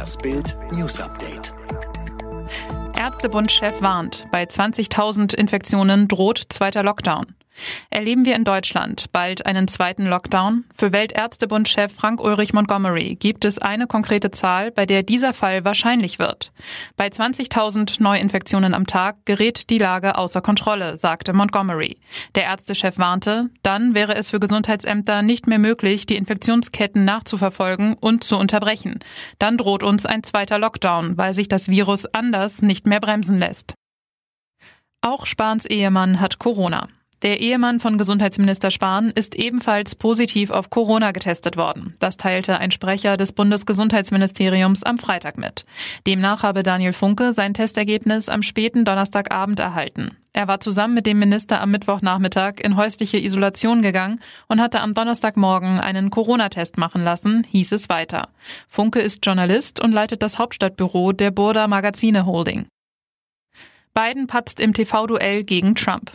Das 0.00 0.16
Bild 0.16 0.56
News 0.72 0.98
Update. 0.98 1.52
Ärztebund-Chef 2.96 3.82
warnt, 3.82 4.26
bei 4.32 4.44
20.000 4.44 5.34
Infektionen 5.34 6.08
droht 6.08 6.42
zweiter 6.48 6.82
Lockdown. 6.82 7.34
Erleben 7.90 8.24
wir 8.24 8.36
in 8.36 8.44
Deutschland 8.44 9.10
bald 9.12 9.46
einen 9.46 9.68
zweiten 9.68 10.06
Lockdown? 10.06 10.64
Für 10.74 10.92
Weltärztebund-Chef 10.92 11.92
Frank-Ulrich 11.92 12.52
Montgomery 12.52 13.16
gibt 13.16 13.44
es 13.44 13.58
eine 13.58 13.86
konkrete 13.86 14.30
Zahl, 14.30 14.70
bei 14.70 14.86
der 14.86 15.02
dieser 15.02 15.34
Fall 15.34 15.64
wahrscheinlich 15.64 16.18
wird. 16.18 16.52
Bei 16.96 17.08
20.000 17.08 18.02
Neuinfektionen 18.02 18.74
am 18.74 18.86
Tag 18.86 19.24
gerät 19.24 19.70
die 19.70 19.78
Lage 19.78 20.16
außer 20.16 20.40
Kontrolle, 20.40 20.96
sagte 20.96 21.32
Montgomery. 21.32 21.96
Der 22.34 22.44
Ärztechef 22.44 22.98
warnte, 22.98 23.50
dann 23.62 23.94
wäre 23.94 24.14
es 24.14 24.30
für 24.30 24.40
Gesundheitsämter 24.40 25.22
nicht 25.22 25.46
mehr 25.46 25.58
möglich, 25.58 26.06
die 26.06 26.16
Infektionsketten 26.16 27.04
nachzuverfolgen 27.04 27.94
und 27.94 28.24
zu 28.24 28.36
unterbrechen. 28.36 29.00
Dann 29.38 29.56
droht 29.56 29.82
uns 29.82 30.06
ein 30.06 30.22
zweiter 30.22 30.58
Lockdown, 30.58 31.16
weil 31.18 31.32
sich 31.32 31.48
das 31.48 31.68
Virus 31.68 32.06
anders 32.06 32.62
nicht 32.62 32.86
mehr 32.86 33.00
bremsen 33.00 33.38
lässt. 33.38 33.74
Auch 35.02 35.24
Spahns 35.24 35.64
Ehemann 35.64 36.20
hat 36.20 36.38
Corona. 36.38 36.88
Der 37.22 37.40
Ehemann 37.40 37.80
von 37.80 37.98
Gesundheitsminister 37.98 38.70
Spahn 38.70 39.10
ist 39.10 39.34
ebenfalls 39.34 39.94
positiv 39.94 40.50
auf 40.50 40.70
Corona 40.70 41.12
getestet 41.12 41.58
worden. 41.58 41.94
Das 41.98 42.16
teilte 42.16 42.58
ein 42.58 42.70
Sprecher 42.70 43.18
des 43.18 43.32
Bundesgesundheitsministeriums 43.32 44.84
am 44.84 44.96
Freitag 44.96 45.36
mit. 45.36 45.66
Demnach 46.06 46.42
habe 46.42 46.62
Daniel 46.62 46.94
Funke 46.94 47.32
sein 47.34 47.52
Testergebnis 47.52 48.30
am 48.30 48.42
späten 48.42 48.86
Donnerstagabend 48.86 49.60
erhalten. 49.60 50.16
Er 50.32 50.48
war 50.48 50.60
zusammen 50.60 50.94
mit 50.94 51.06
dem 51.06 51.18
Minister 51.18 51.60
am 51.60 51.72
Mittwochnachmittag 51.72 52.54
in 52.62 52.76
häusliche 52.76 53.18
Isolation 53.18 53.82
gegangen 53.82 54.20
und 54.48 54.60
hatte 54.60 54.80
am 54.80 54.94
Donnerstagmorgen 54.94 55.78
einen 55.78 56.08
Corona-Test 56.10 56.78
machen 56.78 57.04
lassen, 57.04 57.44
hieß 57.50 57.72
es 57.72 57.90
weiter. 57.90 58.28
Funke 58.66 59.00
ist 59.00 59.26
Journalist 59.26 59.78
und 59.80 59.92
leitet 59.92 60.22
das 60.22 60.38
Hauptstadtbüro 60.38 61.12
der 61.12 61.32
Burda 61.32 61.66
Magazine 61.66 62.24
Holding. 62.24 62.66
Biden 63.92 64.26
patzt 64.26 64.60
im 64.60 64.72
TV-Duell 64.72 65.44
gegen 65.44 65.74
Trump. 65.74 66.12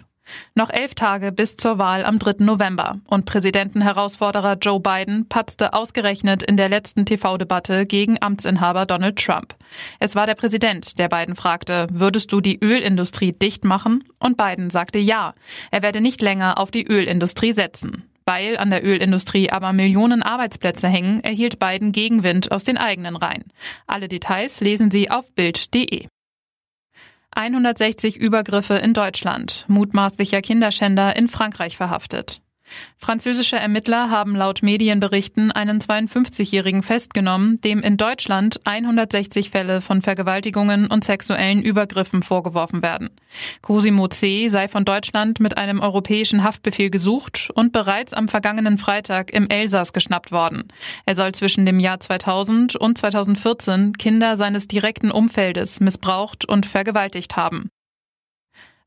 Noch 0.54 0.70
elf 0.70 0.96
Tage 0.96 1.32
bis 1.32 1.58
zur 1.58 1.78
Wahl 1.78 2.06
am 2.06 2.20
3. 2.20 2.44
November 2.44 3.00
und 3.06 3.26
Präsidentenherausforderer 3.26 4.58
Joe 4.62 4.80
Biden 4.80 5.28
patzte 5.28 5.74
ausgerechnet 5.74 6.44
in 6.44 6.58
der 6.58 6.70
letzten 6.70 7.06
TV-Debatte 7.06 7.86
gegen 7.86 8.18
Amtsinhaber 8.22 8.86
Donald 8.86 9.18
Trump. 9.18 9.56
Es 10.00 10.16
war 10.16 10.26
der 10.26 10.36
Präsident, 10.36 10.98
der 11.00 11.10
Biden 11.10 11.36
fragte, 11.36 11.88
würdest 11.92 12.32
du 12.32 12.42
die 12.42 12.60
Ölindustrie 12.64 13.32
dicht 13.32 13.66
machen? 13.66 14.04
Und 14.20 14.38
Biden 14.38 14.70
sagte 14.70 15.00
ja, 15.00 15.34
er 15.72 15.82
werde 15.82 16.02
nicht 16.02 16.22
länger 16.22 16.58
auf 16.58 16.72
die 16.72 16.88
Ölindustrie 16.88 17.52
setzen. 17.52 18.04
Weil 18.26 18.58
an 18.58 18.72
der 18.72 18.84
Ölindustrie 18.84 19.52
aber 19.52 19.72
Millionen 19.72 20.24
Arbeitsplätze 20.24 20.88
hängen, 20.88 21.24
erhielt 21.24 21.60
Biden 21.60 21.92
Gegenwind 21.92 22.52
aus 22.52 22.64
den 22.64 22.78
eigenen 22.78 23.16
Reihen. 23.16 23.44
Alle 23.86 24.08
Details 24.08 24.62
lesen 24.62 24.90
Sie 24.90 25.12
auf 25.12 25.32
Bild.de. 25.34 26.08
160 27.36 28.18
Übergriffe 28.18 28.76
in 28.76 28.94
Deutschland, 28.94 29.66
mutmaßlicher 29.68 30.42
Kinderschänder 30.42 31.16
in 31.16 31.28
Frankreich 31.28 31.78
verhaftet. 31.78 32.42
Französische 32.98 33.58
Ermittler 33.58 34.10
haben 34.10 34.36
laut 34.36 34.64
Medienberichten 34.64 35.52
einen 35.52 35.80
52-Jährigen 35.80 36.82
festgenommen, 36.82 37.62
dem 37.62 37.82
in 37.82 37.98
Deutschland 37.98 38.60
160 38.66 39.50
Fälle 39.50 39.82
von 39.82 40.02
Vergewaltigungen 40.02 40.88
und 40.88 41.04
sexuellen 41.04 41.62
Übergriffen 41.62 42.22
vorgeworfen 42.22 42.82
werden. 42.82 43.10
Cosimo 43.62 44.08
C. 44.08 44.48
sei 44.48 44.68
von 44.68 44.86
Deutschland 44.86 45.40
mit 45.40 45.58
einem 45.58 45.80
europäischen 45.80 46.44
Haftbefehl 46.44 46.90
gesucht 46.90 47.50
und 47.54 47.72
bereits 47.72 48.14
am 48.14 48.28
vergangenen 48.28 48.78
Freitag 48.78 49.32
im 49.32 49.50
Elsass 49.50 49.94
geschnappt 49.94 50.32
worden. 50.32 50.68
Er 51.06 51.16
soll 51.16 51.34
zwischen 51.34 51.66
dem 51.66 51.80
Jahr 51.80 52.00
2000 52.00 52.76
und 52.76 52.98
2014 52.98 53.94
Kinder 53.94 54.38
seines 54.38 54.68
direkten 54.68 55.12
Umfeldes 55.12 55.80
missbraucht 55.80 56.46
und 56.46 56.66
vergewaltigt 56.66 57.36
haben. 57.36 57.70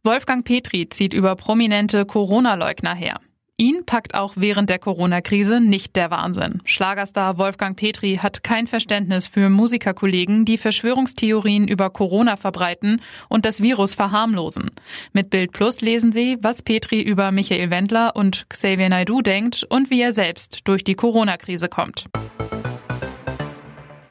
Wolfgang 0.04 0.44
Petri 0.44 0.88
zieht 0.88 1.12
über 1.12 1.36
prominente 1.36 2.06
Corona-Leugner 2.06 2.94
her. 2.94 3.20
Ihn 3.60 3.84
packt 3.84 4.14
auch 4.14 4.34
während 4.36 4.70
der 4.70 4.78
Corona-Krise 4.78 5.58
nicht 5.58 5.96
der 5.96 6.12
Wahnsinn. 6.12 6.62
Schlagerstar 6.64 7.38
Wolfgang 7.38 7.76
Petri 7.76 8.14
hat 8.22 8.44
kein 8.44 8.68
Verständnis 8.68 9.26
für 9.26 9.50
Musikerkollegen, 9.50 10.44
die 10.44 10.58
Verschwörungstheorien 10.58 11.66
über 11.66 11.90
Corona 11.90 12.36
verbreiten 12.36 13.02
und 13.28 13.44
das 13.44 13.60
Virus 13.60 13.96
verharmlosen. 13.96 14.70
Mit 15.12 15.30
Bild 15.30 15.50
Plus 15.50 15.80
lesen 15.80 16.12
Sie, 16.12 16.38
was 16.40 16.62
Petri 16.62 17.02
über 17.02 17.32
Michael 17.32 17.70
Wendler 17.70 18.14
und 18.14 18.46
Xavier 18.48 18.90
Naidu 18.90 19.22
denkt 19.22 19.64
und 19.68 19.90
wie 19.90 20.02
er 20.02 20.12
selbst 20.12 20.60
durch 20.68 20.84
die 20.84 20.94
Corona-Krise 20.94 21.68
kommt. 21.68 22.08